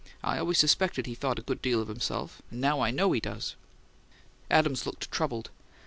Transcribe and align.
I 0.23 0.39
always 0.39 0.57
suspected 0.57 1.05
he 1.05 1.13
thought 1.13 1.37
a 1.37 1.43
good 1.43 1.61
deal 1.61 1.79
of 1.79 1.87
himself, 1.87 2.41
and 2.49 2.59
now 2.59 2.79
I 2.81 2.89
know 2.89 3.11
he 3.11 3.19
does!" 3.19 3.55
Adams 4.49 4.87
looked 4.87 5.11
troubled. 5.11 5.51